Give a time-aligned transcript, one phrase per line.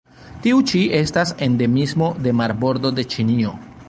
[0.45, 3.53] Tiu ĉi estas endemismo de marbordo de Ĉinio.